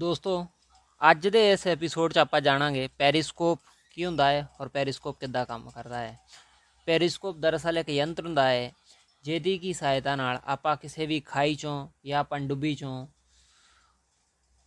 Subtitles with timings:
[0.00, 0.46] ਦੋਸਤੋ,
[1.00, 3.58] ਅੱਜ ਦੇ ਇਸ ਐਪੀਸੋਡ 'ਚ ਆਪਾਂ ਜਾਣਾਂਗੇ ਪੈਰੀਸਕੋਪ
[3.96, 6.18] ਕੀ ਹੁੰਦਾ ਹੈ ਔਰ ਪੈਰੀਸਕੋਪ ਕਿੱਦਾਂ ਕੰਮ ਕਰਦਾ ਹੈ।
[6.88, 8.72] ਪੈਰੀਸਕੋਪ ਦਰਅਸਲ ਇੱਕ ਯੰਤਰ ਹੁੰਦਾ ਹੈ,
[9.24, 13.06] ਜਿਹਦੀ ਕੀ ਸਹਾਇਤਾ ਨਾਲ ਆਪਾਂ ਕਿਸੇ ਵੀ ਖਾਈ ਚੋਂ ਜਾਂ ਪਣਡੁੱਬੀ ਚੋਂ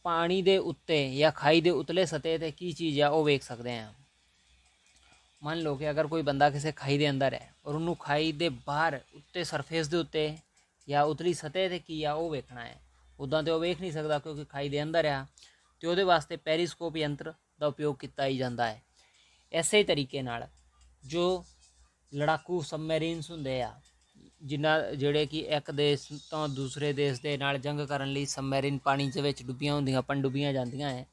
[0.05, 3.79] ਪਾਣੀ ਦੇ ਉੱਤੇ ਜਾਂ ਖਾਈ ਦੇ ਉਤਲੇ ਸਤਹ ਤੇ ਕੀ ਚੀਜ਼ ਆ ਉਹ ਵੇਖ ਸਕਦੇ
[3.79, 3.91] ਹਾਂ।
[5.43, 8.49] ਮੰਨ ਲਓ ਕਿ ਅਗਰ ਕੋਈ ਬੰਦਾ ਕਿਸੇ ਖਾਈ ਦੇ ਅੰਦਰ ਹੈ ਔਰ ਉਹਨੂੰ ਖਾਈ ਦੇ
[8.67, 10.37] ਬਾਹਰ ਉੱਤੇ ਸਰਫੇਸ ਦੇ ਉੱਤੇ
[10.87, 12.81] ਜਾਂ ਉਤਲੀ ਸਤਹ ਤੇ ਕੀ ਆ ਉਹ ਵੇਖਣਾ ਹੈ।
[13.19, 15.25] ਉਦਾਂ ਤੇ ਉਹ ਵੇਖ ਨਹੀਂ ਸਕਦਾ ਕਿਉਂਕਿ ਖਾਈ ਦੇ ਅੰਦਰ ਆ
[15.81, 18.81] ਤੇ ਉਹਦੇ ਵਾਸਤੇ ਪੈਰੀਸਕੋਪ ਯੰਤਰ ਦਾ ਉਪਯੋਗ ਕੀਤਾ ਹੀ ਜਾਂਦਾ ਹੈ।
[19.51, 20.47] ਐਸੇ ਹੀ ਤਰੀਕੇ ਨਾਲ
[21.05, 21.45] ਜੋ
[22.13, 23.71] ਲੜਾਕੂ ਸਬਮਰੀਨਸ ਹੁੰਦੇ ਆ,
[24.43, 29.09] ਜਿਨ੍ਹਾਂ ਜਿਹੜੇ ਕਿ ਇੱਕ ਦੇਸ਼ ਤੋਂ ਦੂਸਰੇ ਦੇਸ਼ ਦੇ ਨਾਲ ਜੰਗ ਕਰਨ ਲਈ ਸਬਮਰੀਨ ਪਾਣੀ
[29.11, 31.05] ਦੇ ਵਿੱਚ ਡੁੱਬੀਆਂ ਹੁੰਦੀਆਂ ਪਣਡੁੱਬੀਆਂ ਜਾਂਦੀਆਂ ਹੈ,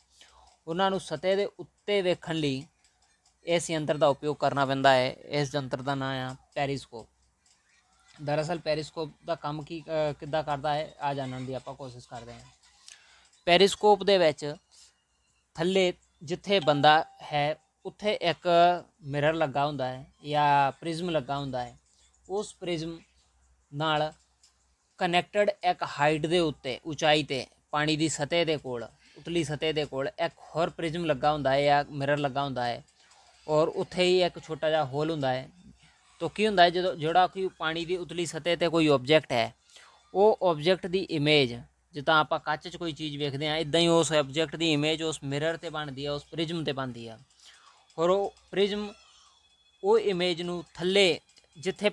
[0.67, 2.63] ਉਹਨਾਂ ਨੂੰ ਸਤਹ ਦੇ ਉੱਤੇ ਵੇਖਣ ਲਈ
[3.47, 7.09] ਇਸ ਯੰਤਰ ਦਾ ਉਪਯੋਗ ਕਰਨਾ ਪੈਂਦਾ ਹੈ, ਇਸ ਯੰਤਰ ਦਾ ਨਾਮ ਆ ਪੈਰੀਸਕੋਪ
[8.21, 12.33] ਦਰਅਸਲ ਪੈਰੀਸਕੋਪ ਦਾ ਕੰਮ ਕੀ ਅ, ਕਿੱਦਾਂ ਕਰਦਾ ਹੈ ਆ ਜਾਣਨ ਦੀ ਆਪਾਂ ਕੋਸ਼ਿਸ਼ ਕਰਦੇ
[12.33, 12.41] ਹਾਂ
[13.47, 14.45] ਪੈਰੀਸਕੋਪ ਦੇ ਵਿੱਚ
[15.57, 17.55] ਥੱਲੇ ਜਿੱਥੇ ਬੰਦਾ ਹੈ
[17.85, 18.49] ਉੱਥੇ ਇੱਕ
[19.05, 21.77] ਮਿਰਰ ਲੱਗਾ ਹੁੰਦਾ ਹੈ ਜਾਂ ਪ੍ਰਿਜ਼ਮ ਲੱਗਾ ਹੁੰਦਾ ਹੈ
[22.29, 22.99] ਉਸ ਪ੍ਰਿਜ਼ਮ
[23.73, 24.13] ਨਾਲ
[24.99, 28.85] ਕਨੈਕਟਡ ਇੱਕ ਹਾਈਟ ਦੇ ਉੱਤੇ ਉਚਾਈ ਤੇ ਪਾਣੀ ਦੀ ਸਤਹ ਦੇ ਕੋਲ
[29.17, 32.83] ਉਤਲੀ ਸਤਹ ਦੇ ਕੋਲ ਇੱਕ ਹੋਰ ਪ੍ਰਿਜ਼ਮ ਲੱਗਾ ਹੁੰਦਾ ਹੈ ਜਾਂ ਮਿਰਰ ਲੱਗਾ ਹੁੰਦਾ ਹੈ
[33.47, 35.49] ਔਰ ਉੱਥੇ ਹੀ ਇੱਕ ਛੋਟਾ ਜਿਹਾ ਹੋਲ ਹੁੰਦਾ ਹੈ
[36.21, 39.53] ਤੋ ਕੀ ਹੁੰਦਾ ਹੈ, ਜਦੋਂ ਜਿਹੜਾ ਕਿ ਪਾਣੀ ਦੀ ਉਤਲੀ ਸਤਹ ਤੇ ਕੋਈ ਆਬਜੈਕਟ ਹੈ,
[40.15, 41.55] ਉਹ ਆਬਜੈਕਟ ਦੀ ਇਮੇਜ
[41.95, 45.23] ਜਿੱਦਾਂ ਆਪਾਂ ਕੱਚ 'ਚ ਕੋਈ ਚੀਜ਼ ਵੇਖਦੇ ਆ ਇਦਾਂ ਹੀ ਉਸ ਆਬਜੈਕਟ ਦੀ ਇਮੇਜ ਉਸ
[45.25, 47.19] ਮਿਰਰ ਤੇ ਬਣਦੀ ਆ ਉਸ ਪ੍ਰਿਜ਼ਮ ਤੇ ਬਣਦੀ ਆ
[47.99, 48.93] ਔਰ ਉਹ ਪ੍ਰਿਜ਼ਮ
[49.83, 51.21] ਉਹ ਇਮੇਜ ਨੂੰ ਥੱਲੇ
[51.57, 51.91] ਜਿੱਥੇ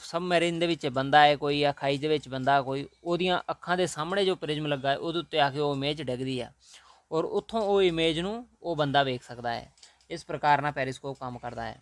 [0.00, 3.86] ਸਬਮਰੀਨ ਦੇ ਵਿੱਚ ਬੰਦਾ ਹੈ ਕੋਈ ਜਾਂ ਖਾਈ ਦੇ ਵਿੱਚ ਬੰਦਾ ਕੋਈ, ਉਹਦੀਆਂ ਅੱਖਾਂ ਦੇ
[3.86, 6.50] ਸਾਹਮਣੇ ਜੋ ਪ੍ਰਿਜ਼ਮ ਲੱਗਾ ਹੈ, ਉਹਦੇ ਉੱਤੇ ਆ ਕੇ ਉਹ ਇਮੇਜ ਡਿੱਗਦੀ ਆ
[7.12, 9.70] ਔਰ ਉੱਥੋਂ ਉਹ ਇਮੇਜ ਨੂੰ ਉਹ ਬੰਦਾ ਵੇਖ ਸਕਦਾ ਹੈ,
[10.10, 11.80] ਇਸ ਪ੍ਰਕਾਰ ਨਾਲ ਪੈਰੀਸਕੋਪ ਕੰਮ ਕਰਦਾ ਹੈ।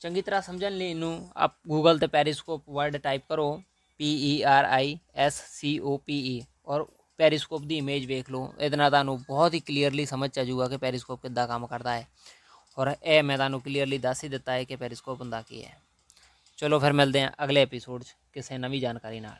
[0.00, 3.62] ਚੰਗੀ ਤਰ੍ਹਾਂ ਸਮਝਣ ਲਈ ਇਹਨੂੰ ਆਪ ਗੂਗਲ ਤੇ ਪੈਰੀਸਕੋਪ ਵਰਡ ਟਾਈਪ ਕਰੋ
[4.00, 4.86] P E R I
[5.26, 6.86] S C O P E ਔਰ
[7.18, 10.76] ਪੈਰੀਸਕੋਪ ਦੀ ਇਮੇਜ ਵੇਖ ਲਓ। ਇਹਦੇ ਨਾਲ ਤੁਹਾਨੂੰ ਬਹੁਤ ਹੀ ਕਲੀਅਰਲੀ ਸਮਝ ਆ ਜਾਊਗਾ ਕਿ
[10.76, 12.06] ਪੈਰੀਸਕੋਪ ਕਿੱਦਾਂ ਕੰਮ ਕਰਦਾ ਹੈ।
[12.78, 15.76] ਔਰ ਇਹ ਮੈਂ ਤੁਹਾਨੂੰ ਕਲੀਅਰਲੀ ਦੱਸ ਹੀ ਦਿੱਤਾ ਹੈ ਕਿ ਪੈਰੀਸਕੋਪ ਹੁੰਦਾ ਕੀ ਹੈ।
[16.58, 19.36] ਚਲੋ ਫਿਰ ਮਿਲਦੇ ਹਾਂ ਅਗਲੇ ਐਪੀਸੋਡ 'ਚ ਕਿਸੇ ਨਵੀਂ ਜਾਣਕਾਰੀ ਨਾਲ।